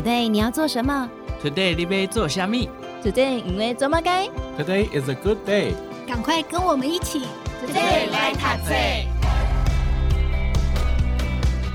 [0.00, 1.10] Today 你要做什么
[1.44, 2.70] ？Today 你要做虾米
[3.04, 4.26] ？Today 因为做么该
[4.58, 5.74] ？Today is a good day。
[6.08, 7.20] 赶快跟我们一起
[7.62, 9.04] ，Today 来塔菜。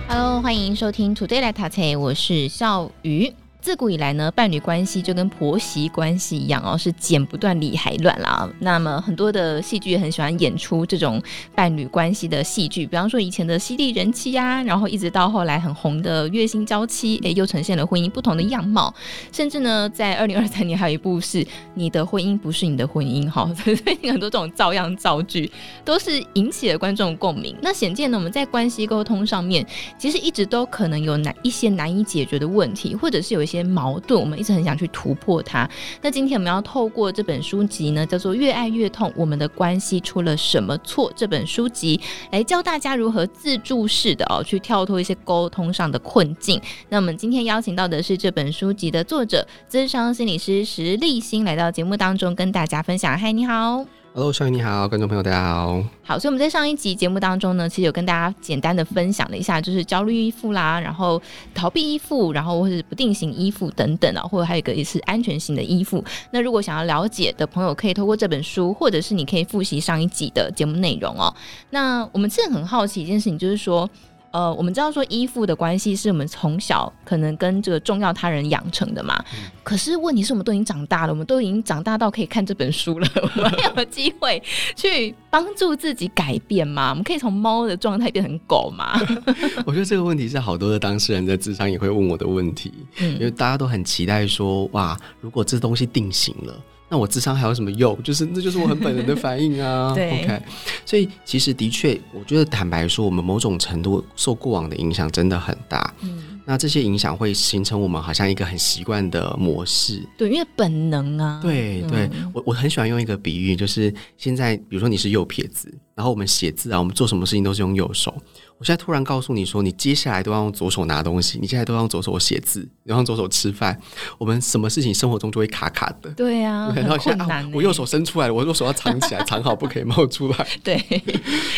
[0.07, 3.31] Hello，欢迎收听 Today 来塔菜，我是笑鱼。
[3.65, 8.47] 自古以来呢，伴侣关系就跟婆媳关系一样哦，是剪不断理还乱啦。
[8.59, 11.19] 那么很多的戏剧也很喜欢演出这种
[11.55, 18.93] 伴侣关系的戏剧，比方说以前的犀利人妻呀、然后一直到后来很红的月薪娇妻，哎，又呈现了婚姻不同的样貌。
[19.31, 25.51] 甚至呢，在二零二三年还有一部是《你的婚姻不是你的婚姻》哈， 所以很多这种照样造句
[25.83, 27.55] 都是引起了观众共鸣。
[27.63, 29.65] 那显见呢，我们在关系沟通上面，
[29.97, 33.54] 其实一直都可能有难一些难以解决的问题，或者是有一些。
[33.55, 35.69] 些矛盾，我们一直很想去突破它。
[36.01, 41.99] 那今天我们要透过这本书籍呢，叫做《越爱越痛：我们的关系出了什么错》这本书籍，
[42.31, 46.61] 来教大家如何自助式的哦，去跳脱一些沟通上的困境。
[46.89, 53.17] 那我们今天邀请到的是这本书籍的作者，资商心理师石立新，来到节目当中跟大家分享。
[53.17, 54.04] 嗨，你好。
[54.17, 55.83] Hello，小雨你好，观众朋友大家好。
[56.01, 61.21] 好，所以我们在上一集节目当中呢，其实有跟大家简单的分享了一下，就是焦虑依附啦，然后
[61.53, 66.01] 逃避依附，然后或是不定型依附等等啊，或者还有一个也是安全型的依附。
[66.31, 71.35] 那如果想要了解的朋友，可以透过这本书，或者是你可以复习上一集的节目内容哦。
[71.71, 73.89] 那我们其实很好奇一件事情，就是说。
[74.35, 79.15] 呃，我们知道说依附的关系是我们从小可能跟这个重要他人养成的嘛。
[79.33, 84.43] 嗯、可是问题是我们都已经长大了，我们都已经长大到可以看这本书了， 我们还有机会
[84.75, 86.89] 去帮助自己改变吗？
[86.89, 88.99] 我们可以从猫的状态变成狗吗？
[89.65, 96.53] 我觉得这个问题是好多的当事人在智商也会问我的问题，嗯、因为大家都很期待说，哇，如果这东西定型了。
[96.87, 97.97] 那我智商还有什么用？
[98.03, 99.91] 就是那就是我很本能的反应啊。
[99.95, 100.41] 对，OK。
[100.85, 105.93] 所以其实的确，我觉得坦白说，我们某种程度受过往的影响真的很大。
[106.01, 110.07] 嗯，那这些影响会形成我们好像一个很习惯的模式。
[110.15, 111.39] 对，因为本能啊。
[111.41, 118.13] 对对，嗯、我我很喜欢用一个比喻，就是现在比如说你是右撇子，然后我们写字啊，我们做什么事情都是用右手。
[118.57, 123.77] 我现在突然告诉你说，你接下来都要用左手拿东西，你接下来都要用左手写字，然后用左手吃饭，
[124.17, 126.09] 我们什么事情生活中就会卡卡的。
[126.11, 130.47] 对呀、啊，然后现在、啊、我右手伸出来了，我右手要藏起来，藏好不可以冒出来。
[130.63, 130.81] 对，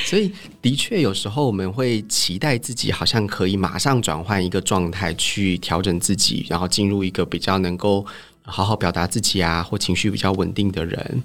[0.06, 8.04] 所以的确有时候我们会期待自己好像可以马上转换一个状态，去调整自己，然后进入一个比较能够
[8.42, 11.24] 好好表达自己啊，或情绪比较稳定的人。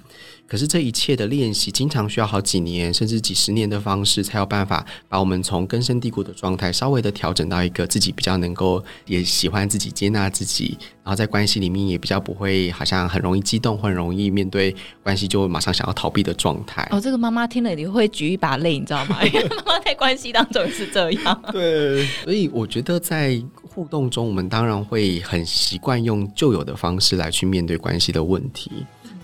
[0.53, 16.87] 可是这一切的练习，经常需要好几年甚至几十年的方式，才有办法把我们从根深蒂固的状态稍微的调整到一个自己比较能够也喜欢自己、接纳自己，然后在关系里面也比较不会好像很容易激动或很容易面对关系就马上想要逃避的状态。
[16.91, 19.25] 哦，这个妈妈听了你会举一把泪，你知道吗？
[19.25, 21.43] 因为妈妈在关系当中是这样。
[21.51, 28.71] 对，所以我觉得在互动中，我们当然会很习惯用旧有的方式来去面对关系的问题。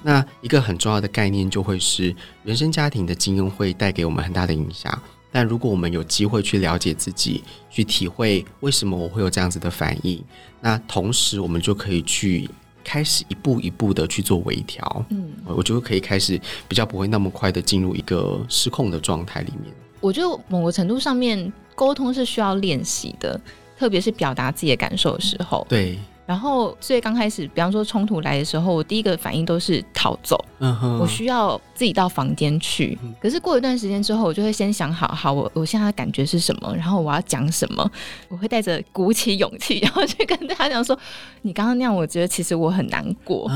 [0.01, 5.01] 那一个很重要的概念就会是，原生家庭的经验会带给我们很大的影响。
[5.31, 10.23] 但如果我们有机会去了解自己，去体会为什么我会有这样子的反应，
[10.59, 12.49] 那同时我们就可以去
[12.83, 15.05] 开始一步一步的去做微调。
[15.09, 19.71] 嗯，我觉得可以开始比较不会那么快的进入一个失控的状态里面。
[19.99, 23.39] 我觉得某个程度上面沟通是需要练习的，
[23.77, 25.63] 特别是表达自己的感受的时候。
[25.69, 25.99] 对。
[26.29, 30.37] 然后，所以刚开始，比方说冲突来的时候，我第一个反应都是逃走。
[30.59, 32.95] 嗯哼，我需要自己到房间去。
[33.19, 37.91] 可是过一段时间之后，我就会先想好，好，我我现在的感觉是什么，然后我要讲什么，
[38.29, 40.95] 我会带着鼓起勇气， 然后去跟大家讲说
[41.41, 43.49] ：“你刚刚那样，我觉得其实我很难过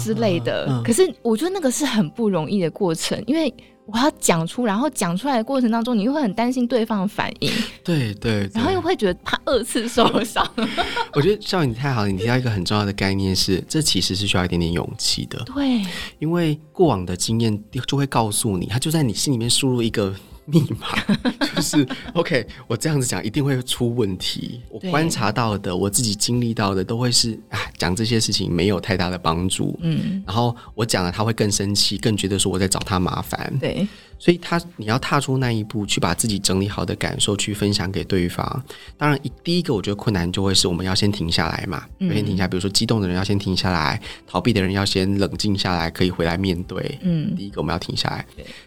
[0.00, 3.54] 之类的。”可是我觉得那个是很不容易的过程，因为。
[3.86, 7.50] 我要讲出，然后讲出来的过程当中，你又会很担心对方的反应，
[7.84, 10.44] 对对，对，然后又会觉得怕二次受伤。
[11.14, 15.38] 我觉得笑宇你太好了，你提到一个很重要的概念是，这其实是需要一点点勇气的。
[15.44, 15.82] 对，
[16.18, 20.14] 因为过往的经验就会告诉你，他就在你心里面输入一个。
[20.46, 20.88] 密码
[21.54, 24.60] 就是 OK，我这样子讲一定会出问题。
[24.70, 29.78] 我观察到的，我自己经历到的，都会是啊，讲这些事情没有太大的帮助。
[29.82, 33.52] 嗯，然后我讲了，他会更生气，更觉得说我在找他麻烦。
[33.60, 33.86] 对。
[34.18, 38.64] 所以他，你要踏出那一步，去把自己整理好的感受去分享给对方。
[38.96, 42.48] 当然，第一个我觉得困难就会是我们要先停下来嘛，嗯、先停下。
[42.48, 46.98] 比如说，激动的人要先停下来，逃避的人要先冷静下来，可以回来面对。
[47.02, 48.24] 嗯，第一个我们要停下来。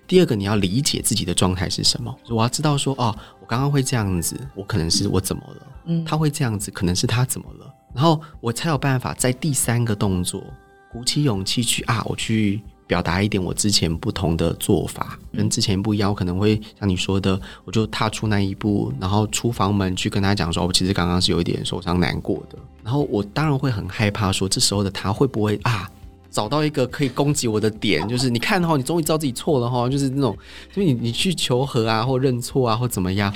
[0.08, 2.16] 第二个，你要理解自己的状态是什么。
[2.30, 5.68] 我要知道说，哦，我刚刚会这样子，我可能是我怎么了？
[5.86, 7.74] 嗯，他会这样子，可能是他怎么了？
[7.96, 10.44] 然后我才有办法在第三个动作
[10.92, 12.62] 鼓起勇气去啊，我去。
[12.90, 16.10] 表达一点我之前不同的做法，跟之前不一样。
[16.10, 22.58] 我可能会像你说的，我就踏出那一步，然后出房门去跟他讲说，我其实刚刚是有一点受伤难过的。
[22.84, 25.88] 然后我当然会很害怕说，这时候的他会不会啊？
[26.32, 30.36] 找到一个可以攻击我的点，就是你看哈，你终于知道自己错了哈，就是那种，
[30.74, 33.32] 就是你你去求和啊，或认错啊，或怎么样，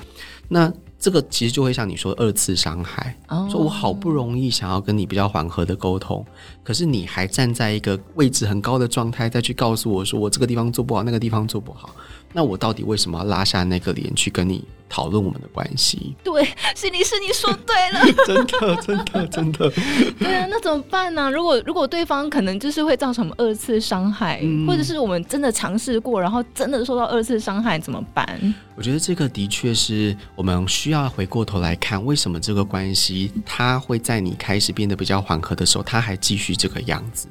[0.47, 0.73] 那
[1.03, 3.13] 这个其实就会像你说二次伤害。
[3.27, 3.51] Oh.
[3.51, 6.25] 说我好不容易想要跟你比较缓和的沟通，
[6.63, 11.93] 可是你还站在一个位置很高的状态，再去告诉我说我这个地方做不好，那个地方做不好，
[12.31, 16.15] 那我到底为什么要拉下那个脸去跟你讨论我们的关系？
[16.23, 19.69] 对，心理师你说 对了，真的，真的，真的。
[20.17, 21.29] 对啊，那怎么办呢？
[21.29, 28.55] 如果如果对方可能就是会造成二次伤害，嗯，或者是我们真的尝试过，然后真的受到二次伤害，怎么办？
[28.75, 37.27] 我觉得这个的确是我们需要回过头来看，为什么这个关系它会在你开始变得比较缓和的时候，它还继续这个样子。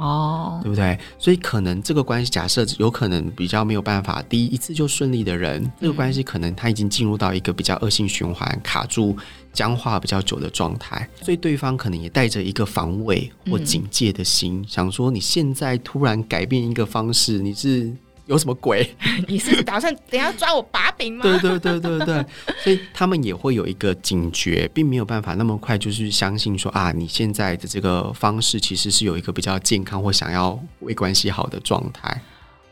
[0.00, 0.96] 哦、oh.，对不对？
[1.18, 9.16] 所以可能这个关系，假设有可能比较没有办法第一一次就顺利的人，嗯、这个关系可能他已经进入到一个比较恶性循环、卡住、
[9.52, 17.92] 僵化比较久的状态，所以对方可能也带着一个防卫或警戒的心，嗯、想说你现在突然改变一个方式，你是。
[18.28, 18.88] 有什么鬼？
[19.26, 21.22] 你是打算等下抓我把柄吗？
[21.22, 22.24] 对对对对对，
[22.62, 32.22] 所以他们也会有一个警觉，并没有办法那么快就是相信说啊，你现在的这个方式其实是有一个比较健康或想要为关系好的状态。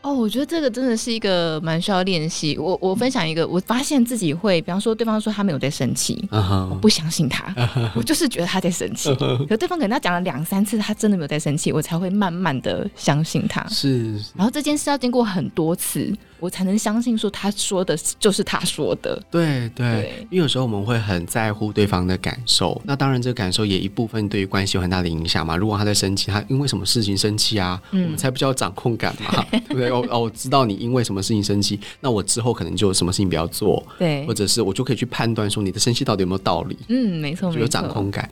[0.07, 2.57] 哦，我觉得这个真的是一个蛮需要练习。
[2.57, 6.69] 我我分享一个，我发现自己会，比方说对方说他没有在生气，uh -huh.
[6.69, 7.89] 我不相信他，uh -huh.
[7.93, 9.09] 我就是觉得他在生气。
[9.09, 9.47] Uh -huh.
[9.47, 13.67] 可对方可能他讲了两三次，他真的没有在生气，我才会慢慢的相信他。
[13.67, 16.15] 是，然后这件事要经过很多次。
[16.39, 19.21] 我才能相信说他说的就是他说的。
[19.31, 25.55] 对对，对，因为有时候我们会很在乎对方的感受，那当然这个感受也一部分对于关系有很大的影响嘛。
[25.57, 27.81] 如果他在生气，他因为什么事情生气啊？
[27.91, 29.89] 嗯，我们才比较掌控感嘛， 对不对？
[29.89, 36.77] 哦哦，我知道你因为什么事情生气，那我之后可能就有什么事情不要做，对，或者是我就可以去判断说你的生气到底有没有道理。
[36.89, 38.29] 嗯，没错，就有掌控感。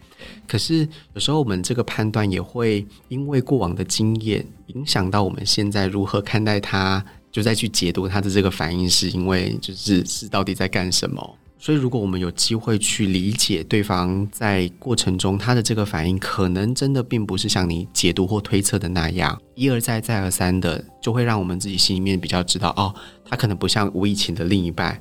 [0.48, 7.04] 可是有时候我们这个判断也会因为过往的经验影响到我们现在如何看待他。
[7.36, 11.38] 就再去解读他的这个反应，是因为就是是到底在干什么？
[11.60, 22.96] 所以如果我们有机会去理解对方在过程中他的这个反应，可能真的并不是像你解读或推测的那样一而再再而三的，就会让我们自己心里面比较知道哦，
[23.26, 24.98] 他可能不像无意情的另一半，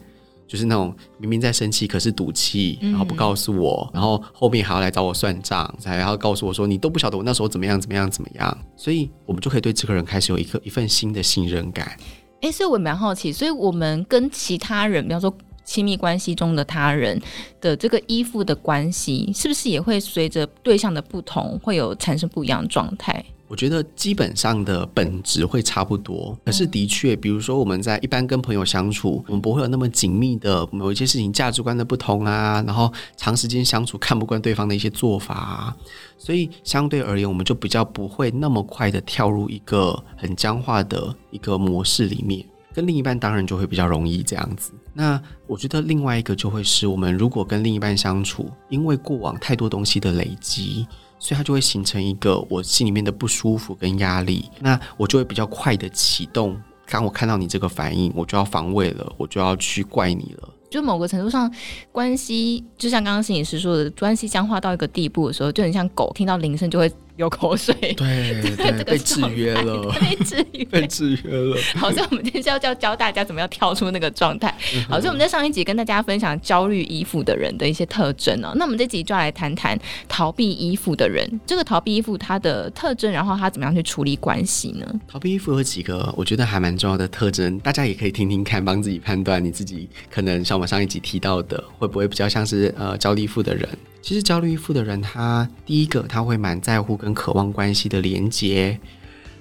[0.49, 11.97] 就是那种明明在生气，可是赌气，然后不告诉我，然后后面还要来找我算账，才要告诉我说你都不晓得我那时候怎么样怎么样怎么样，所以我们就可以对这个人开始有一个一份新的信任感。
[12.45, 17.19] 哎，所以我蛮好奇，所以我们跟其他人，比方说亲密关系中的他人
[17.59, 23.25] 的这个依附的关系，是不是也会随着对象的不同，会有产生不一样的状态？
[23.49, 35.77] 我觉得基本上的本质会差不多，可是的确，比如说我们在一般跟朋友相处，我们不会有那么紧密的某一些事情价值观的不同啊，然后长时间相处看不惯对方的一些做法啊，
[36.25, 42.43] 所以相对而言，我们就比较不会那么快的跳入一个很僵化的一个模式里面。
[42.73, 44.73] 跟另一半当然就会比较容易这样子。
[44.95, 50.87] 那我觉得另外一个就会是我们如果跟另一半相处，因为过往太多东西的累积。
[51.19, 56.61] 所以它就会形成一个我心里面的不舒服跟压力，那我就会比较快的启动。
[56.91, 60.49] 当我看到你这个反应，我就要防卫了，我就要去怪你了。
[60.75, 61.49] 就某个程度上，
[61.93, 66.91] 关系就像刚刚摄影师说的，关系僵化到一个地步的时候，就很像狗听到铃声就会。
[67.17, 71.57] 有口水，对 对，对， 被制约了，被制约，被制约了。
[71.77, 74.53] 好，像我们今天是要教教大家怎么样跳出那个状态。
[74.89, 78.53] 好，所以我们在上一集跟大家分享焦虑依附的人的一些特征哦。
[78.57, 79.79] 那我们这集就要来谈谈
[80.09, 81.25] 逃避依附的人。
[81.47, 85.01] 这个逃避依附它的特征，然后他怎么样去处理关系呢？
[85.07, 93.69] 逃避依附有几个，我觉得还蛮重要的特征，大家也可以听听看，帮自己判断你自己可能像我们上一集提到的，会不会比较像是呃焦虑依附的人。
[94.05, 98.79] 其实焦虑依附的人，他第一个他会蛮在乎跟渴望关系的连接，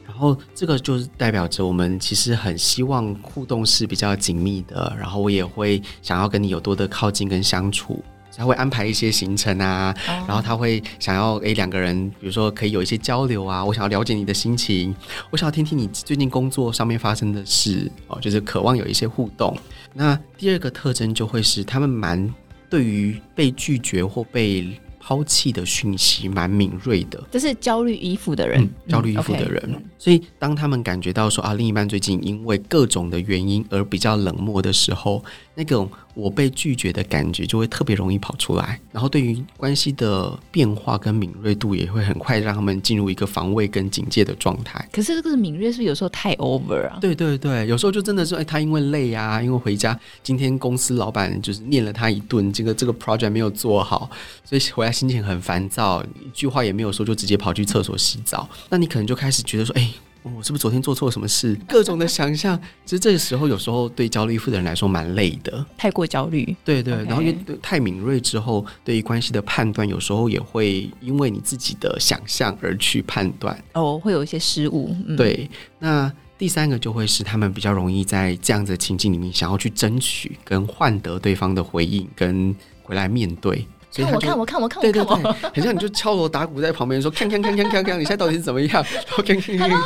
[0.08, 8.01] 然后这个就是代表着我们其实很希望互动是比较紧密的，然后我也会想要跟你有多的靠近跟相处，
[8.38, 14.96] 他会安排一些行程啊，然后他会想要诶两个人，比如说可以有一些交流啊，我想要了解你的心情，
[15.29, 19.53] 我想要听听你最近工作上面发生的事哦，就是渴望有一些互动。
[19.93, 22.34] 那第二个特征就会是他们蛮。
[22.74, 24.68] 对于被拒绝或被
[25.00, 27.24] 抛弃的讯息，蛮敏锐的。
[27.30, 29.84] 这是焦虑依附的人，嗯、焦虑依附的人、嗯。
[30.00, 44.88] 所以，当他们感觉到说啊，另一半最近因为各种的原因而比较冷漠的时候，那种我被拒绝的感觉就会特别容易跑出来，然后对于关系的变化跟敏锐度也会很快让他们进入一个防卫跟警戒的状态。
[44.91, 46.98] 可是这个敏锐是不是有时候太 over 啊？
[47.01, 54.10] 对对对，有时候就真的是，哎，他因为累啊，因为回家今天公司老板就是念了他一顿，这个这个 project 没有做好，
[54.43, 58.48] 所以回来心情很烦躁，一句话也没有说，就直接跑去厕所洗澡。
[58.70, 59.89] 那你可能就开始觉得说，哎。
[60.24, 61.53] 我是不是昨天做错什么事？
[61.68, 66.56] 各种的想象，其实这个时候有时候对焦虑依附的人来说蛮累的，太过焦虑。
[66.63, 74.96] 对对，然后因为太敏锐之后，对于关系的判断有时候也会因为你自己的想象而去判断，哦，会有一些失误。
[75.08, 75.50] 嗯、对，
[75.80, 83.65] 那第三个就会是他们比较容易在这样子的情境里面想要去争取跟换得对方的回应，跟回来面对。
[83.94, 88.70] 看我看我看我看我，对对对， 很像你就敲锣打鼓在旁边说，看看看看看看，你现在到底是怎么样？
[88.72, 89.80] 然后 看看看看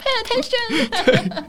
[0.00, 1.44] ，pay attention。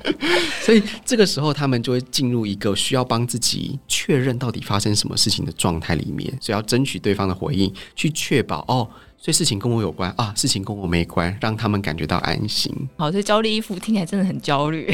[0.62, 8.88] 所以这个时候他们就会进入一个需要帮自己确认到底发生什么事情的状态里面，所以要争取对方的回应，去确保哦。
[9.24, 12.74] 所以事情跟我有关啊，事情跟我没关，让他们感觉到安心。
[12.98, 14.92] 好，所以焦虑依附听起来真的很焦虑。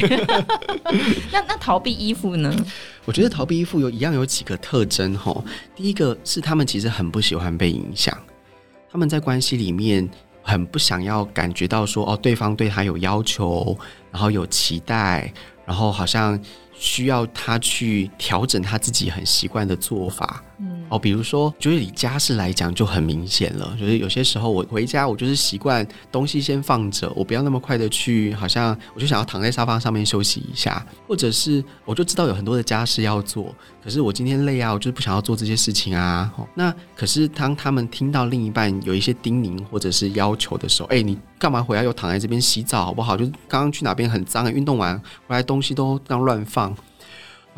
[1.32, 2.54] 那那逃避依附呢？
[3.06, 5.34] 我觉得逃避依附有一样有几个特征哈。
[5.74, 8.14] 第一个是他们其实很不喜欢被影响，
[8.92, 10.06] 他们在关系里面
[10.42, 13.74] 很不想要感觉到说哦，对方对他有要求，
[14.12, 15.32] 然后有期待，
[15.64, 16.38] 然后好像
[16.74, 20.44] 需要他去调整他自己很习惯的做法。
[20.88, 36.32] 哦，比如说，就是以家事来讲就很明显了，就是有些时候我回家，我就是习惯东西先放着，我不要那么快的去，好像我就想要躺在沙发上面休息一下，或者是我就知道有很多的家事要做，可是我今天累啊，我就是不想要做这些事情啊。
[36.54, 43.16] 那可是当他们听到另一半有一些叮咛或者是要求的时候，哎，你干嘛回来又躺在这边洗澡好不好？
[43.16, 46.74] 就刚刚去哪边很脏，运动完回来东西都这样乱放。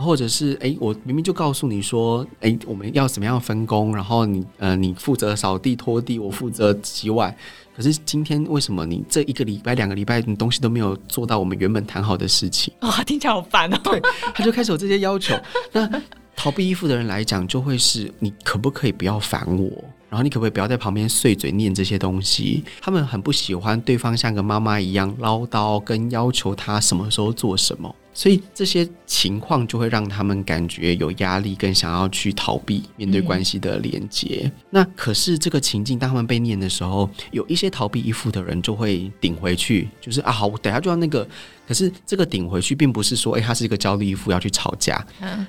[0.01, 3.95] 或者是哎，我明明就告诉你说，哎，我们要怎么样分工？
[3.95, 7.35] 然后你呃，你负责扫地拖地，我负责洗碗。
[7.77, 12.73] 可是今天为什么你这一个礼拜、两个礼拜，你东西都没有做到我们原本谈好的事情？
[12.83, 13.79] 哇，听起来好烦哦。
[13.83, 14.01] 对，
[14.35, 15.35] 他就开始有这些要求。
[15.73, 15.89] 那
[16.37, 19.71] 逃避依附的人来讲，就会是你可不可以不要烦我？
[20.09, 22.65] 然后你可不可以不要在旁边碎嘴念这些东西？
[22.81, 27.95] 他们很不喜欢对方像个妈妈一样唠叨，跟要求他什么时候做什么。
[28.13, 34.43] 所以这些情况就会让他们感觉有压力，跟想要去逃避面对关系的连接。
[34.45, 41.27] 嗯、那可是这个情境，当他们被念的时候，有一些逃避依附的人就会顶回去，就是啊，好，我等下就要那个。
[41.67, 45.07] 可是这个顶回去，并不是说，哎，他是一个焦虑依附要去吵架，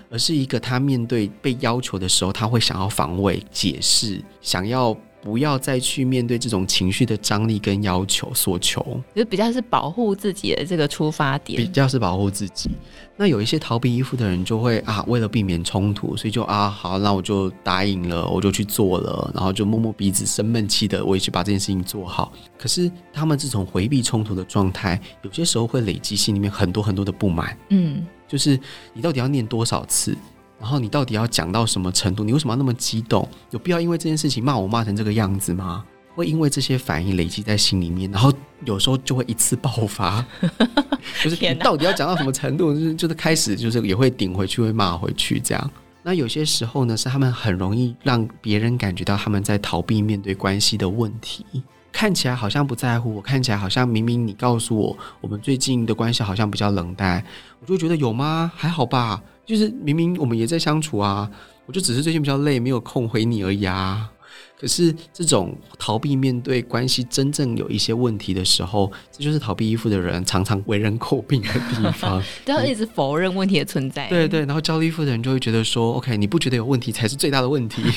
[0.09, 4.95] 而是一个他面对被要求的时候，他会想要防卫、解释，想要。
[5.21, 12.71] 不要再去面对这种情绪的张力跟要求、所求，就比较是保护自己的这个出发点，比较是保护自己。
[13.17, 22.33] 那有一些逃避依附的人就会啊，为了避免冲突，所以就啊好，那我就答应了，我就去做了，然后就摸摸鼻子、生闷气的，我也去把这件事情做好。
[22.57, 27.55] 可是他们这种回避冲突的状态，有些时候会累积心里面很多很多的不满。
[27.69, 28.59] 嗯，就是
[28.91, 30.17] 你到底要念多少次？
[30.61, 32.23] 然后你到底要讲到什么程度？
[32.23, 33.27] 你为什么要那么激动？
[33.49, 35.83] 有必要因为这件事情骂我骂成这个样子吗？
[36.13, 38.31] 会因为这些反应累积在心里面，然后
[38.65, 40.23] 有时候就会一次爆发。
[41.23, 42.73] 就是你到底要讲到什么程度？
[42.73, 45.71] 就是就是开始就是也会顶回去，会骂回去这样。
[46.03, 51.45] 那有些时候呢，是他们很容易让别人感觉到他们在逃避面对关系的问题，
[51.91, 57.23] 看起来好像不在乎，我看起来好像明明你告诉我我们最近的关系好像比较冷淡，
[57.59, 58.51] 我就觉得有吗？
[58.55, 59.21] 还好吧。
[59.45, 61.29] 就是明明我们也在相处啊，
[61.65, 64.09] 我就只是最近比较累，没有空回你而已啊。
[64.57, 74.07] 可是这种逃避面对关系真正有一些问题的时候，这就是逃避依附的人常常为人诟病的地方， 都要一直否认问题的存在。
[74.07, 77.81] 对对，然后焦虑依附的人就会觉得说：“OK，你不觉得有问题才是最大的问题。”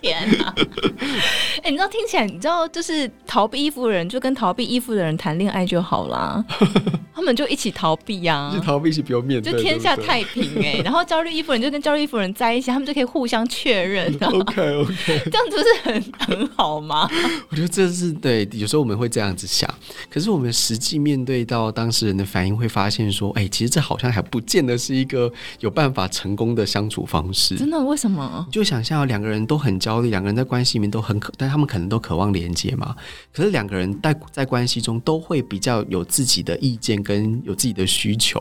[0.00, 0.54] 天啊！
[1.62, 6.44] 哎、欸，你知道听起来，你知道就是逃避依附的人就跟逃避依附的人谈恋爱就好啦。
[7.12, 10.82] 他们就一起逃避呀、啊，一起逃避一起不要面对，就天下太平哎、欸。
[10.82, 14.06] 然后焦虑依附人就跟焦虑依附人在一起，他们就可以互相确认。
[14.22, 17.06] OK OK，这样子不是很很好吗？
[17.50, 19.68] 我觉得这是对，有时候我们会这样子想，
[20.08, 27.56] 可是我们实际面对到当事人的反应，会发现说，哎、欸，其实这好像还不见得是一个有办法成功的相处方式。
[27.56, 27.78] 真的？
[27.80, 28.46] 为什么？
[28.50, 32.94] 就想象两个人都很焦虑，两个人在关系里面都很渴，但他们可能都渴望连接嘛。
[33.32, 38.38] 可是两个人在在关系中都会比较有自己的意见跟有自己的需求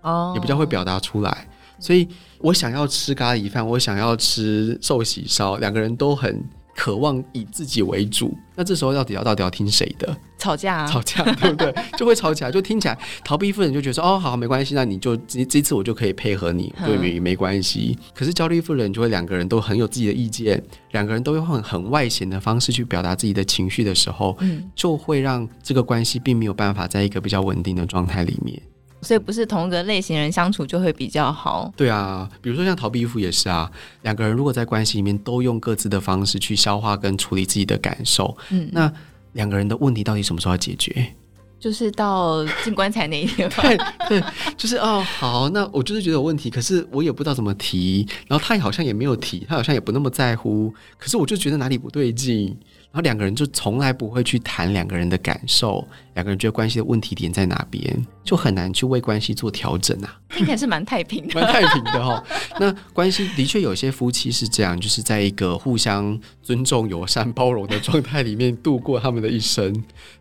[0.00, 1.46] 哦，也比较会表达出来。
[1.78, 2.08] 所以
[2.40, 6.44] 我想要吃咖喱饭，我想要吃寿喜烧，两个人都很
[6.76, 10.16] 渴望以自己为主，那这时候到底要到底要听谁的？
[10.38, 11.74] 吵架啊，吵架， 对不对？
[11.98, 17.98] 就会吵起来，就听起来逃避妇人就觉得说，哦，好，没关系，那你就这这次我就可以配合你，对，没没关系。
[18.14, 20.62] 可是焦虑妇人就会两个人都很有自己的意见，
[20.92, 28.60] 两个人都用很很外显的方式去表达自己的情绪的时候，嗯，就会让这个关系并没有办法在一个比较稳定的状态里面。
[29.02, 31.72] 所以不是同一个类型人相处就会比较好。
[31.76, 33.70] 对啊，比如说像逃避依附也是啊，
[34.02, 38.92] 两个人如果在关系里面都用各自的方式去消化跟处理自己的感受，嗯，那
[39.32, 41.14] 两个人的问题到底什么时候要解决？
[41.58, 43.62] 就是到进棺材那一天吧。
[43.62, 43.78] 对
[44.08, 44.24] 对，
[44.56, 52.56] 就是哦，好，那我就是觉得有问题，可是我也不知道怎么提，然后他好像也没有提，他好像也不那么在乎，可是我就觉得哪里不对劲。
[52.92, 60.18] 然后两个人就从来不会去谈两个人的感受，两个人觉得关系的问题点在哪边，就很难去为关系做调整啊。
[60.30, 62.24] 听起来是蛮太平的，蛮太平的哈、哦。
[62.58, 69.72] 那关系的确有些夫妻是这样，就是在一个互相尊重、友善、包容的状态里面度过他们的一生，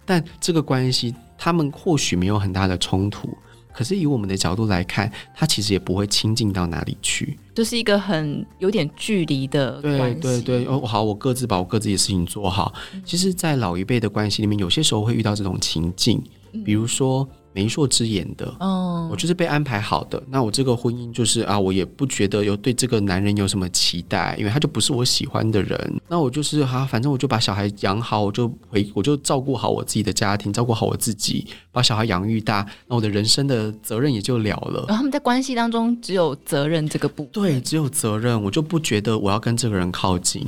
[0.05, 3.35] 但这个关系他们或许没有很大的冲突。
[3.71, 9.81] 可是以我们的角度来看，他其实也不会亲近到哪里去，就是一个很有点距离的。
[9.81, 12.73] 对对对，哦，好，我各自把我各自的事情做好。
[12.93, 16.21] 嗯、其实，在老一辈的关系里面，有些时候会遇到这种情境，
[16.65, 17.27] 比如说。
[17.53, 20.21] 媒妁之言的，哦，我就是被安排好的。
[20.29, 26.01] 那我这个婚姻就是啊，我也不觉得有对这个男人有什么期待，因为他就不是我喜欢的人。
[26.07, 34.85] 那我就是哈、啊，反正我就把小孩养好，我就回，我就照顾好我自己的家庭，照顾好我自己，把小孩养育大，那我的人生的责任也就了了。
[34.87, 40.47] 然后他们在关系当中只有责任这个部分，对，只有责任，我就不觉得我要跟这个人靠近。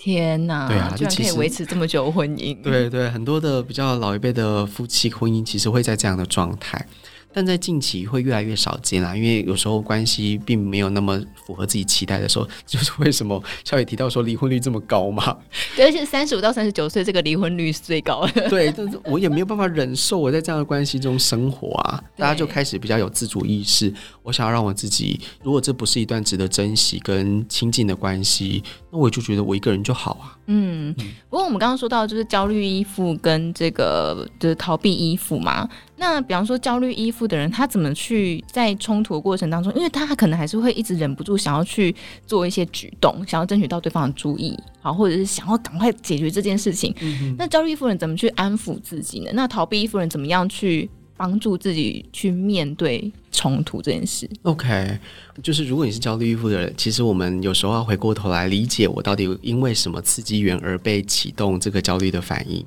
[0.00, 2.56] 天呐，对啊，就可以维持这么久婚姻。
[2.62, 6.86] 对对，很多的比较老一辈的夫妻婚姻，其实会在这样的状态。
[7.32, 15.36] 但在近期会越来越少见啦，因为有时候关系并没有那么符合自己期待的时候， 就是为什么小野提到说离婚率这么高嘛？
[15.76, 18.48] 对，而且三十五到三十九岁这个离婚率是最高的。
[18.48, 23.92] 对，但是我也没有办法忍受我在这样的关系中生活啊，大家就开始比较有自主意识。
[24.22, 30.36] 我想要让我自己，如果这不是一段值得珍惜跟亲近的关系，那我就觉得我一个人就好啊。
[30.46, 30.92] 嗯，
[31.28, 35.68] 不过我们刚刚说到就是焦虑依附跟这个就是逃避依附嘛。
[36.00, 41.94] 那比方说焦虑依附的人，他怎么去在冲突的过程当中，因为他可能还是会一直忍不住想要去
[42.26, 46.94] 做一些举动，想要争取到对方的注意，好，或者是想要赶快解决这件事情。
[47.02, 49.30] 嗯、那焦虑依附人怎么去安抚自己呢？
[49.34, 54.98] 那逃避依附人怎么样去帮助自己去面对冲突这件事？OK，
[55.42, 62.64] 就是如果你是焦虑依附的人，其实我们有时候要回过头来理解我到底因为什么刺激源而被启动这个焦虑的反应。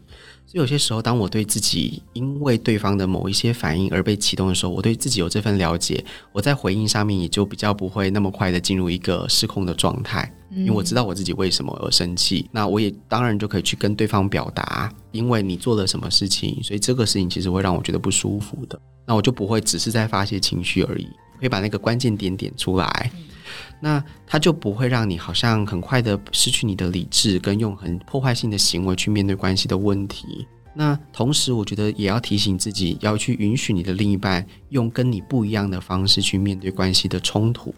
[0.54, 12.48] 所以有些时候，当我对自己因为对方的某一些反应而被启动的时候，我对自己有这份了解，我在回应上面也就比较不会那么快的进入一个失控的状态，因为我知道我自己为什么而生气。
[12.52, 18.80] 那我也当然就可以去跟对方表达，因为你做了什么事情，所以这个事情其实会让我觉得不舒服的。
[19.08, 21.08] 那我就不会只是在发泄情绪而已，
[21.44, 23.12] 可以把那个关键点点出来。
[23.82, 30.48] 那他就不会让你好像很快的失去你的理智，跟用很破坏性的行为去面对关系的问题。
[30.74, 37.76] 那同时，我觉得也要提醒自己，要去允许你的另一半用跟你不一样的方式去面对关系的冲突。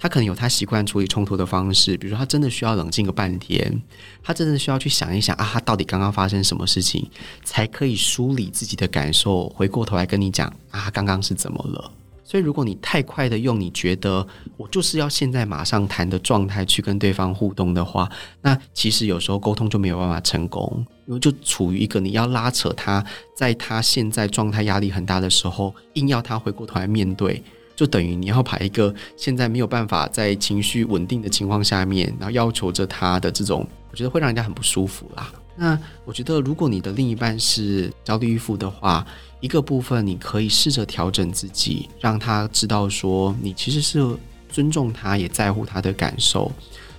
[0.00, 3.82] 他可能有他习惯处理冲突的方式，比如说他真的需要冷静个半天，
[4.22, 7.10] 他真的需要去想一想啊，他到底刚刚发生什么事情，
[7.42, 11.90] 才可以梳理自己的感受，回过头来跟你讲啊，刚刚是怎么了。
[12.28, 14.26] 所以，如果你太快的用你觉得
[14.58, 18.06] 我就是要现在马上谈的状态去跟对方互动的话，
[18.42, 23.02] 那其实有时候沟通就没有办法成功，因为就处于一个你要拉扯他，
[23.34, 27.42] 在他现在状态压力很大的时候，硬要他回过头来面对，
[27.74, 35.32] 就等于你要把一个现在没有办法在情绪稳定的情况下面，然后要求着他的这种，我觉得会让人家很不舒服啦。
[35.60, 39.04] 那我觉得，如果你的另一半是焦虑依附的话，
[39.40, 44.16] 一个部分，你可以试着调整自己，让他知道说你其实是
[44.48, 46.50] 尊重他，也在乎他的感受。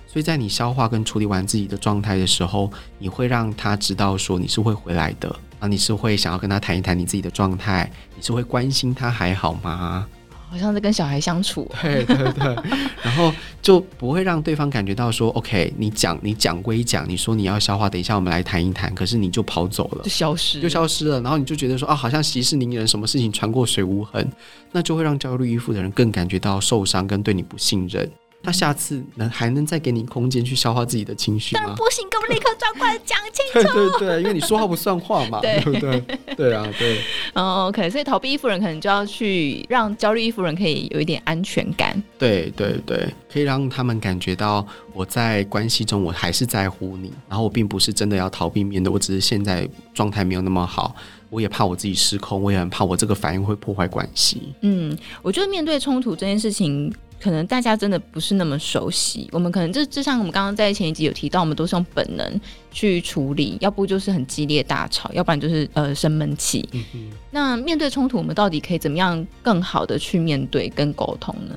[0.06, 10.06] 所以在你消化跟处理完自己的状态的时候，你会让他知道说你是会回来的啊，你是会想要跟他谈一谈你自己的状态，你是会关心他还好吗？
[10.50, 12.56] 好像在跟小孩相处， 对对对，
[13.02, 13.32] 然后
[13.62, 24.28] 就不会让对方感觉到说，OK，你讲你讲归讲，你说你要消化，等一下我们来谈一谈，可是你就跑走了，就消失，就消失了，然后你就觉得说啊，好像息事宁人，什么事情穿过水无痕，
[24.72, 28.10] 那就会让焦虑依附的人更感觉到受伤跟对你不信任。
[28.42, 31.60] 他下次能还能再给你空间去消化自己的情绪吗？
[31.60, 33.72] 当然不行，给我立刻转过来讲清楚。
[33.98, 36.00] 对对对，因为你说话不算话嘛， 对，对不对？
[36.36, 36.98] 对啊，对。
[37.34, 42.02] 哦，OK，所以逃避依附人可能就要去让焦虑依附人可以有一点安全感。
[42.18, 50.94] 对对对，可以让他们感觉到我在关系中我还是在乎你，然后我并不是真的要逃避面对，我只是现在状态没有那么好。
[51.28, 54.52] 我也怕我自己失控，我也很怕我这个反应会破坏关系。
[54.62, 59.28] 嗯，我觉得面对冲突这件事情，可能大家真的不是那么熟悉。
[59.32, 62.40] 我们可能就就像我们刚刚在前一集有提到，我们都是用本能
[62.72, 66.68] 去处理，要不就是很激烈大吵，要不然就是呃生闷气。
[66.72, 67.10] 嗯。
[67.30, 71.54] 那面对冲突，我们到底可以怎么样更好的去面对跟沟通呢？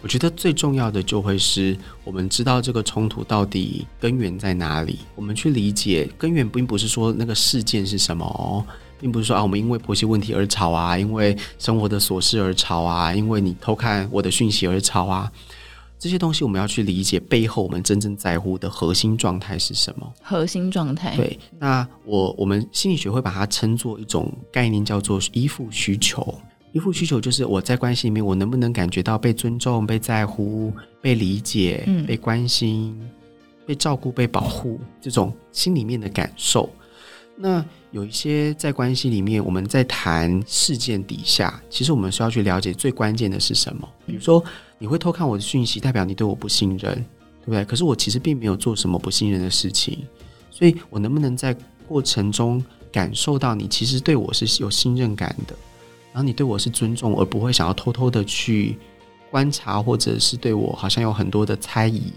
[0.00, 8.64] 我觉得最重要的就会是我们知道这个冲突到底根源在哪里，我们去理解根源，并不是说那个事件是什么哦。
[9.00, 15.30] 并不是说啊，我们因为婆媳问题而吵啊，因为生活的琐事而吵啊，因为你偷看我的讯息而吵啊，
[15.98, 20.12] 这些东西我们要去理解背后我们真正在乎的核心状态是什么？
[20.22, 21.16] 核心状态。
[21.16, 26.38] 对，那我我们心理学会把它称作一种概念，叫做依附需求。
[26.72, 32.94] 依附需求就是我在关系里面，我能不能感觉到被尊重、被在乎、被理解、嗯、被关心、
[33.64, 36.68] 被照顾、被保护这种心里面的感受。
[37.40, 43.88] 那有一些在关系里面，我们在谈事件底下，其实我们需要去了解最关键的是什么。
[44.04, 44.42] 比如说，
[44.76, 46.94] 你会偷看我的讯息，代表你对我不信任，
[47.40, 47.64] 对不对？
[47.64, 50.04] 可是我其实并没有做什么不信任的事情，
[50.50, 55.54] 所以我能不能在过程中感受到你其实对我是有信任感的，
[56.12, 58.76] 然后你对我是尊重，而不会想要偷偷的去
[59.30, 62.12] 观察，或者是对我好像有很多的猜疑。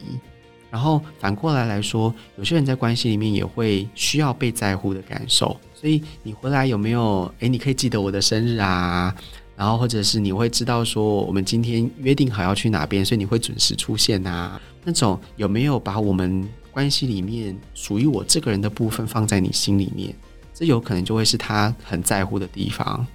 [0.72, 7.32] 然后反过来来说，有些人在关系里面也会需要被在乎的感受，所以你回来有没有？
[7.40, 9.14] 诶，你可以记得我的生日啊，
[9.56, 14.60] 然后或者是你会知道说我们今天约定好要去哪边，所以你会准时出现啊。
[14.84, 20.16] 那种有没有把我们关系里面属于我这个人的部分放在你心里面？
[20.54, 23.06] 这有可能就会是他很在乎的地方。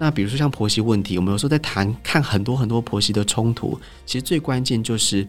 [0.00, 5.24] 那比如说像婆媳问题，我们有时候在谈看很多很多婆媳的冲突，其实最关键就是。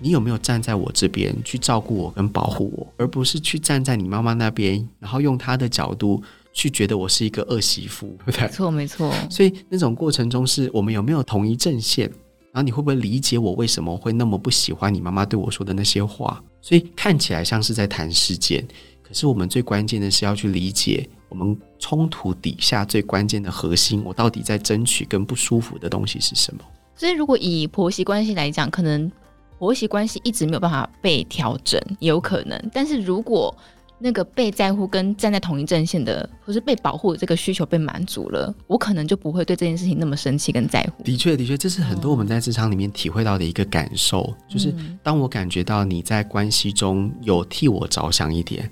[0.00, 6.20] 你有没有站在我这边去照顾我跟保护我，而不是去站在你妈妈那边，然后用她的角度
[6.52, 8.40] 去觉得我是一个恶媳妇，对不对？
[8.42, 9.14] 没错，没错。
[9.30, 12.08] 所以那种过程中，是我们有没有同一阵线？
[12.52, 16.42] 然后你会不会理解我为什么会那么不喜欢你妈妈对我说的那些话？
[16.60, 18.66] 所以看起来像是在谈事件，
[19.00, 26.60] 可是我们最关键的是要去理解我们冲突底下最关键的核心，我到底在争取跟不舒服的东西是什么？
[26.94, 29.10] 所以如果以婆媳关系来讲，可能。
[29.56, 32.60] 婆媳关系一直没有办法被调整，也有可能。
[32.70, 33.56] 但是如果
[33.98, 41.02] 那个被在乎跟站在同一阵线的，或是被保护的这个需求被满足了，我可能就不会对这件事情那么生气跟在乎。
[41.04, 48.70] 的确，的确，这是很多我们在职场里面体会到的一个感受，嗯、就是当我感觉到你在关系中有替我着想一点。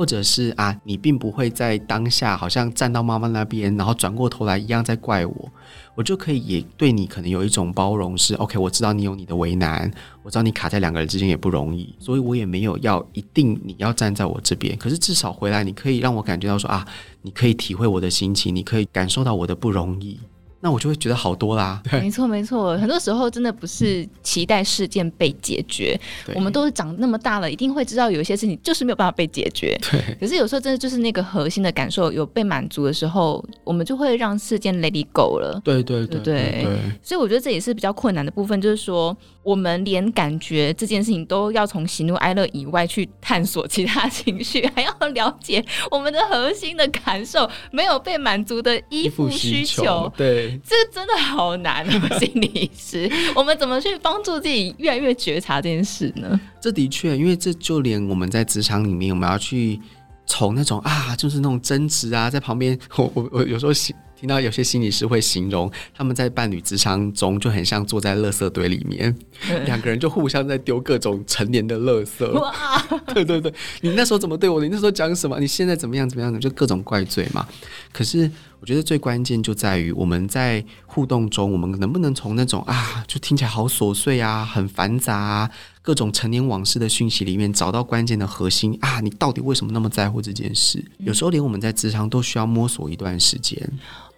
[0.00, 5.52] 或者是啊，你并不会在当下好像站到妈妈那边，然后转过头来一样在怪我，
[5.94, 16.82] 我就可以也对你可能有一种包容是，OK，我知道你有你的为难，我知道你卡在两个人之间也不容易，所以我也没有要一定你要站在我这边，可是至少回来你可以让我感觉到说啊，
[17.20, 20.18] 你可以体会我的心情，你可以感受到我的不容易。
[20.62, 21.82] 那我就会觉得好多啦。
[21.92, 25.98] 没错，没错，很多时候真的不是期待事件被解决，
[26.34, 29.78] 我们都是长那么大了，一定会知道有一些事情就是没有办法被解决。
[29.90, 30.16] 对。
[30.20, 35.58] 可是有时候真的就是那个核心的感受有被满足的时候，我们就会让事件 let it go 了。
[35.64, 36.66] 对对对对。
[37.02, 50.12] 所以我觉得这也是比较困难的部分，就是说我们连感觉这件事情都要从喜怒哀乐以外去探索其他 情绪，还要了解我们的核心的感受没有被满足的依附需求。
[50.16, 50.49] 对。
[50.64, 56.40] 这个真的好难啊，心理师，我们怎么去帮助自己越来越觉察这件事呢？
[56.60, 59.80] 这的确，因为这就连我们在职场里面，我们要去
[60.26, 63.72] 从那种啊，就是那种争执啊，在旁边， 我我我有时候
[64.16, 69.16] 听到有些心理师会形容，他们在伴侣咨商中就很像坐在垃圾堆里面，
[69.64, 72.30] 两个人就互相在丢各种成年的垃圾。
[72.38, 72.52] 哇！
[73.14, 74.60] 对对对，你那时候怎么对我？
[74.60, 75.40] 你那时候讲什么？
[75.40, 76.06] 你现在怎么样？
[76.06, 76.38] 怎么样的？
[76.38, 77.48] 就各种怪罪嘛。
[77.92, 85.50] 可是我觉得最关键就在于我们在互动中，我们能不能从那种啊，就听起来好琐碎啊，很繁杂啊。
[85.82, 89.00] 各种陈年往事的讯息里面，找到关键的核心啊！
[89.00, 90.84] 你到底为什么那么在乎这件事？
[90.98, 93.58] 有时候连我们在职场都需要摸索一段时间，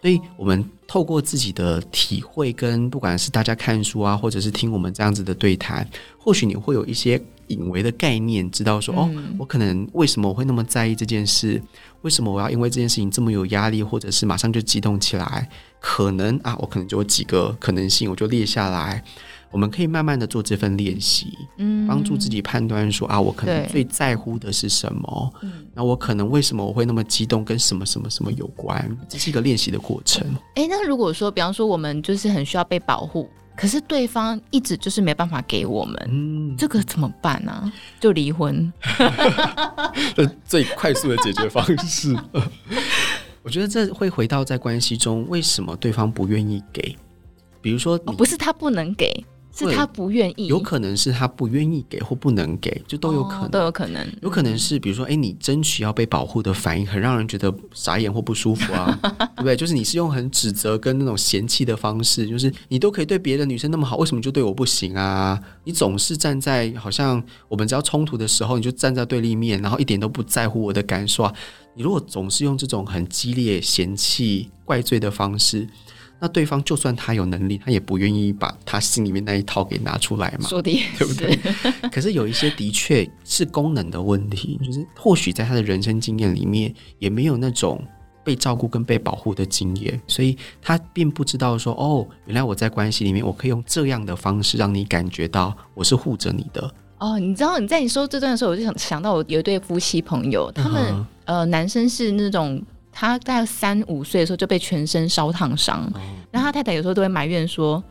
[0.01, 11.61] 所以我们透过自己的体会，跟不管是大家看书啊，或者是听我们这样子的对谈，或许你会有一些隐微的概念，知道说哦，我可能为什么我会那么在意这件事？
[12.01, 15.47] 为什么我要因为这件事情这么有压力，或者是马上就激动起来？
[15.79, 19.03] 可能啊，我可能就有几个可能性，我就列下来。
[19.51, 21.27] 我们可以慢慢的做这份练习，
[21.57, 28.97] 嗯，帮助自己判断说啊，我可能最在乎的是什么，嗯，那我可能为什么我会那么激动，跟什么什么什么有关？
[29.07, 30.27] 这是一个练习的过程。
[30.55, 37.73] 哎、欸，那如果说，比方说我们就是很需要被保护，可是对方一直就是没办法给我们，嗯，这个怎么办呢、啊？
[37.99, 38.71] 就离婚，
[40.45, 42.15] 最快速的解决方式。
[43.43, 46.95] 我觉得这会回到在关系中，为什么对方不愿意给？
[47.61, 49.25] 比如说、哦，不是他不能给。
[49.55, 54.07] 是他不愿意，有可能是他不愿意给或不能给，就都有可能，哦、都有可能。
[54.23, 58.97] 有可能是比如说，哎，你争取要被保护的反应，很让人觉得傻眼或不舒服啊，
[59.37, 59.55] 对不对？
[59.55, 65.39] 就是你是用很指责跟那种嫌弃的方式，就是你都可以对别的女生那么好，为什么就对我不行啊？
[65.65, 71.33] 你总是站在好像我们只要冲突的时候，你就站在对立面，然后一点都不在乎我的感受啊。
[71.75, 75.67] 你如果总是用这种很激烈嫌弃、怪罪的方式。
[76.23, 81.37] 那对方就算他有能力，他也不愿意把他心里面那一套给拿出来嘛，说的对不对？
[81.91, 87.83] 可是有一些的确是功能的问题，就是或许在他的人生经验里面也没有那种
[88.23, 96.73] 被照顾跟被保护的经验，所以他并不知道说，哦，原来我在关系里面，我可以用这样的方式让你感觉到我是护着你的。
[96.99, 100.81] 哦，你知道你在你说这段的时候，我就想想到我有一对夫妻朋友，他们、
[101.25, 102.63] 嗯、呃，男生是那种。
[102.93, 105.91] 他大概三五岁的时候就被全身烧烫伤，
[106.31, 107.83] 然后他太太有时候都会埋怨说：“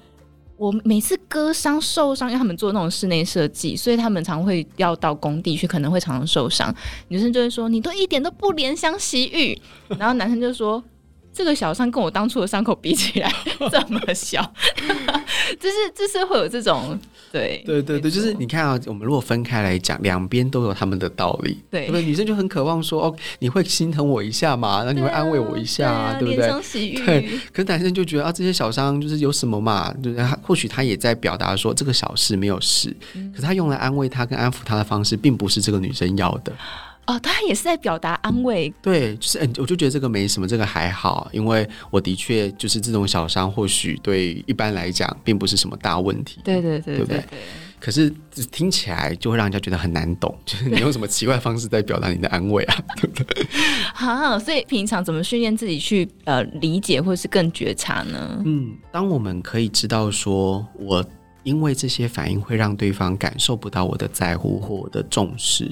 [0.56, 6.74] 我每次割伤受伤，因为他们做那种室内设计，所以他们常会要到工地去，可能会常常受伤。
[7.08, 9.60] 女生就会说：‘你都一点都不怜香惜玉。’
[9.98, 10.82] 然后男生就说。”
[11.32, 13.32] 这个小伤跟我当初的伤口比起来
[13.70, 14.42] 这么小，
[15.58, 16.98] 就是就是会有这种
[17.32, 22.02] 对对对对，就是你看啊，我们如果分开来讲，两边都有他们的道理，对不对？
[22.02, 24.82] 女生就很渴望说哦，你会心疼我一下嘛？
[24.84, 27.04] 那你会安慰我一下啊，对不对？
[27.04, 27.38] 对。
[27.52, 29.92] 可是男生就觉得啊，这些小伤就是有什么嘛？
[30.02, 32.94] 就是他或许他也在表达说这个小事没有事，
[33.32, 36.52] 可是他用来安慰他跟安抚他的方式，并不是这个女生要的。
[37.06, 38.72] 哦，他也是在表达安慰。
[38.80, 46.40] 对，就是，嗯我就觉得这个没什么，这个还好，因为我的确就是这种小伤，或许对一般来讲并不是什么大问题。
[46.44, 47.22] 对对对，对不对？
[47.80, 48.08] 可是
[48.52, 52.76] 听起来就会让人家觉得很难懂，就是你用什么奇怪方式在表达你的安慰啊？
[52.96, 53.46] 对不对？
[53.92, 58.40] 好，所以平常怎么训练自己去呃理解或是更觉察呢？
[58.44, 61.04] 嗯，当我们可以知道说我
[61.42, 65.68] 因为这些反应会让对方感受不到我的在乎或我的重视。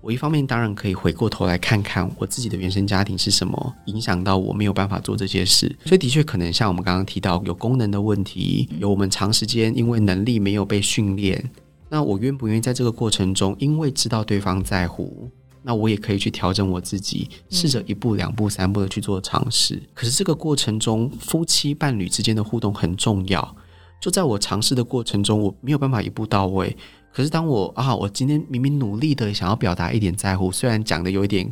[0.00, 11.50] 我一方面当然可以回过头来看看我自己的原生家庭是什么影响到我没有办法做这些事，所以的确可能像我们刚刚提到有功能的问题，有我们长时间因为能力没有被训练，
[11.88, 15.28] 那我愿不愿意在这个过程中，因为知道对方在乎，
[15.62, 19.82] 那我也可以去调整我自己，试着一步两步三步的去做尝试。
[19.94, 23.56] 可是这个过程中，夫妻伴侣之间的互动很重要，
[24.00, 26.76] 就在我尝试的过程中，我没有办法一步到位。
[27.12, 31.50] 可是当我啊，我今天明明努力的想要表达一点在乎，虽然讲的有一点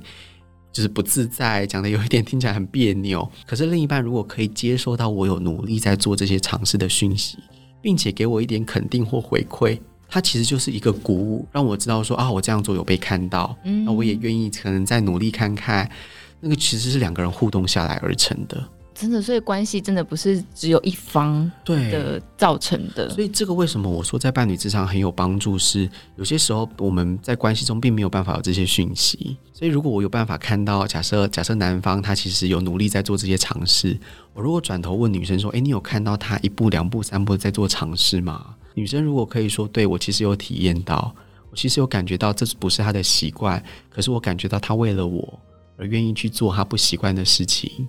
[0.72, 7.38] 就是不自在，讲的有一点听起来很别扭， 可是另一半如果可以接受到我有努力在做这些尝试的讯息，
[7.82, 15.90] 并且给我一点肯定或回馈，它其实就是一个鼓舞，让我知道说啊，我这样做有被看到，那我也愿意可能再努力看看，
[16.40, 18.62] 那个其实是两个人互动下来而成的。
[18.98, 23.10] 真的，所以关系真的不是只有一方对的造成的。
[23.10, 25.58] 所以这个为什么我说在伴侣之上很有帮助？
[25.58, 29.36] 是有些时候我们在关系中并没有办法有这些讯息。
[29.52, 33.98] 所以如果我有办法看到，假设假设男方他其实有努力在做这些尝试，
[34.32, 41.14] 我如果转头问女生说：“诶，你有看到他一步两步三步在做尝试吗？”女生如果可以说：“对，我其实有体验到，
[41.50, 45.38] 我其实有感觉到这不是他的习惯，可是我感觉到他为了我
[45.78, 47.88] 而愿意去做他不习惯的事情。”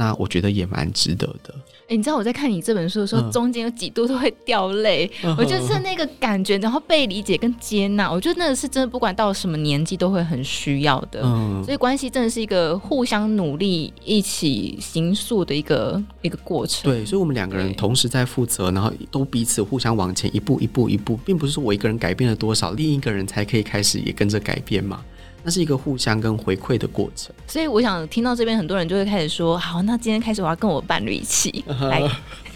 [0.00, 1.54] 那我觉得也蛮值得的。
[1.82, 5.10] 哎、欸，你知道我在看你这本书的时候，嗯、中间有几度都会掉泪。
[5.22, 11.20] 嗯、我就是那个感觉，然后被理解跟接纳，我觉得那个是真的，不管到什么年纪都会很需要的。
[11.22, 16.90] 嗯，所以关系真的是一个互相努力、一起行塑的一个一个过程。
[16.90, 25.04] 对，所以我们两个人同时在负责，然后都彼此互相往前一步一步一步，并不是说我一个人改变了多少，另一个人才可以开始也跟着改变嘛。
[25.42, 32.02] 那是一个互相跟回馈的过程，所以我想听到这边很多人就会开始说：好，那今天开始我要跟我伴侣一起 来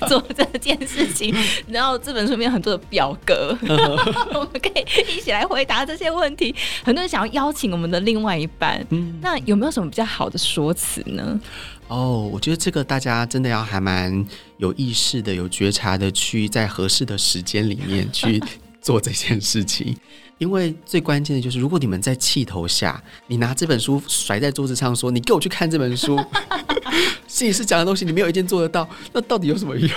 [0.06, 1.34] 做这件事情。
[1.66, 3.56] 然后这本书里面有很多的表格，
[4.34, 6.54] 我们可以一起来回答这些问题。
[6.84, 8.84] 很多人想要邀请我们的另外一半，
[9.20, 11.40] 那有没有什么比较好的说辞呢？
[11.88, 14.24] 哦，我觉得这个大家真的要还蛮
[14.56, 18.42] 有意识的、有觉察的，去在合适的时间里面去
[18.80, 19.96] 做这件事情。
[20.44, 26.20] 因为最关键的就是，如果你们在气头下，你拿这本书甩在桌子上说：“你给我去看这本书。”
[27.26, 29.88] 心理师讲的东西，你没有一件做得到，那到底有什么用？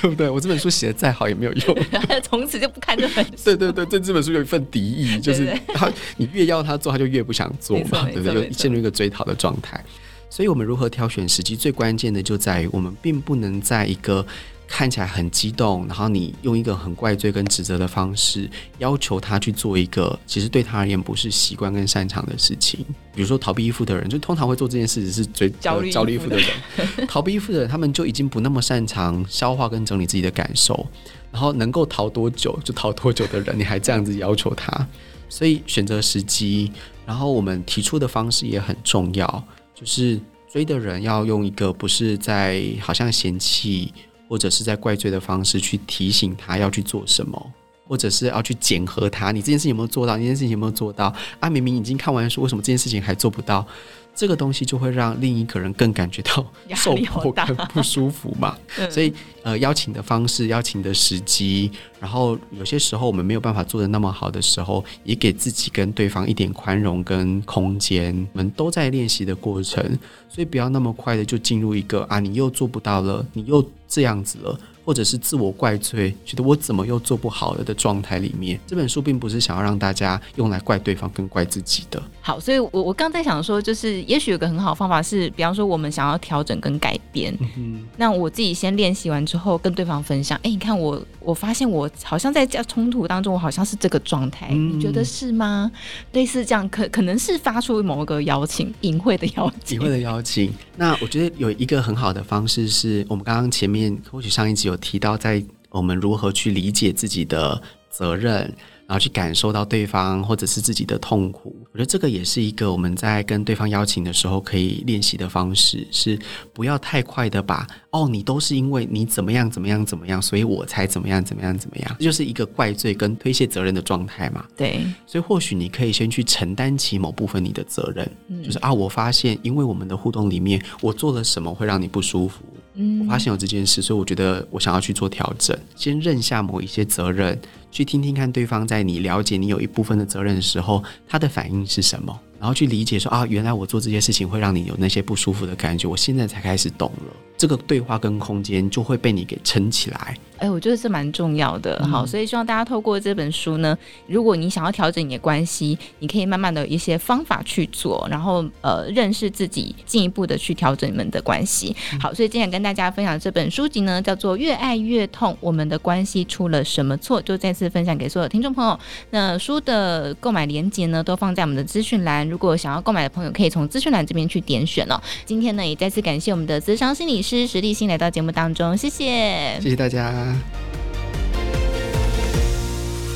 [0.00, 0.30] 对不对？
[0.30, 1.76] 我这本书写的再好也没有用，
[2.22, 3.32] 从此就不看这本书。
[3.46, 8.48] 对对对，对这本书有一份敌意，就是他，你越要他做，他就越不想做嘛，对不对？
[8.48, 9.84] 就陷入一个追讨的状态。
[10.30, 14.24] 所以我们如何挑选时机，最关键的就在于我们并不能在一个。
[14.68, 22.84] 看起来很激动，然后你用一个很怪罪跟指责的方式要求他去做一个其实对他而言不是习惯跟擅长的事情。
[23.14, 27.06] 比如说逃避依附的人，就通常会做这件事是最焦虑焦虑依附 的人。
[27.06, 30.86] 逃避依附的人，他们就已经不那么擅长消化跟整理自己的感受，
[31.30, 34.86] 然后能够逃多久就逃多久的人，你还这样子要求他，
[35.28, 36.72] 所以选择时机，
[37.06, 40.20] 然后我们提出的方式也很重要，就是
[40.52, 43.94] 追的人要用一个不是在好像嫌弃。
[44.28, 47.52] 或者是在怪罪的方式去提醒他要去做什么，
[47.86, 50.16] 或者是要去检核他，你这件事情有没有做到？
[50.16, 51.14] 你这件事情有没有做到？
[51.40, 53.66] 啊，明明已经看完书，为什么这件事情还做不到？
[54.16, 58.56] 这个东西就会让另一个人更感觉到受迫跟不舒服嘛。
[58.90, 68.26] 所以，呃，邀请的方式、邀请的时机，然后有些时候我们没有办法做的那么好的时候，也给自己跟对方一点宽容跟空间。
[68.32, 69.84] 我们都在练习的过程，
[70.30, 74.58] 所以不要那么快的就进入一个啊，你又做不到了，你又这样子了。
[74.86, 82.00] 或者是自我怪罪，觉得我怎么又做不好了的状态里面，这本书并不是想要让大家用来怪对方跟怪自己的。
[82.20, 95.68] 好，所以我我刚在想说，就是也许有个很好的方法是，比方说我们想要调整跟改变，嗯、那我自己先练习完之后跟对方分享，哎、欸，你看我，我发现我好像在这冲突当中，我好像是这个状态，嗯、你觉得是吗？
[96.12, 100.54] 类似这样，可可能是发出某一个邀请，隐晦的邀请，隐晦的邀请。
[100.76, 104.75] 那我觉得有一个很好的方式是，我们刚刚前面或许上一集有。
[104.76, 107.60] 提到在我们如何去理解自己的
[107.90, 108.52] 责任。
[108.86, 116.16] 然后去感受到对方或者是自己的痛苦，我觉得这个也是一个我们在跟对方邀请的时候可以练习的方式，是
[116.52, 124.46] 不要太快的把哦，你都是因为你怎么样怎么样怎么样，所以我才怎么样怎么样怎么样，这就是一个怪罪跟推卸责任的状态嘛。
[124.56, 132.44] 对，所以或许你可以先去承担起某部分你的责任，嗯、就是啊，我发现因为我们的互动里面，我做了什么会让你不舒服，
[132.74, 137.36] 嗯，我发现有这件事，所以我觉得我想要去做调整，先认下某一些责任。
[137.76, 147.12] 去听听看对方在你了解你有一部分的责任的时候，他的反应是什么，然后去理解说啊，原来我做这些事情会让你有那些不舒服的感觉，我现在才开始懂了。
[147.36, 150.16] 这个对话跟空间就会被你给撑起来。
[150.38, 151.82] 哎，我觉得这蛮重要的。
[151.90, 161.74] 好，所以希望大家透过这本书呢，如果你想要调整你的关系，你可以慢慢的一些方法去做，然后呃，认识自己，进一步的去调整你们的关系。
[161.98, 168.78] 好，所以今天跟大家分享这本书籍呢，叫做《越爱越痛：我们的关系出了什么错》，就再次分享给所有听众朋友。
[169.12, 172.28] 那书的购买链接呢，都放在我们的资讯栏。
[172.28, 175.00] 如果想要购买的朋友，可以从资讯栏这边去点选哦。
[175.24, 180.12] 今天呢，也再次感谢我们的咨商心理师石立新来到节目当中，谢谢，谢谢大家。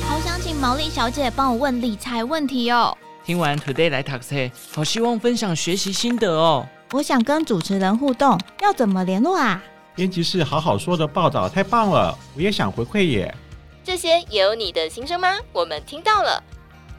[0.05, 2.97] 好想请毛利小姐帮我问理财问题哦。
[3.23, 6.67] 听完 Today 来 Taxi，，好希望分享学习心得哦。
[6.91, 9.63] 我想跟主持人互动，要怎么联络啊？
[9.95, 13.33] 编辑室好好说的报道太棒了，我也想回馈耶。
[13.81, 15.37] 这些也有你的心声吗？
[15.53, 16.43] 我们听到了，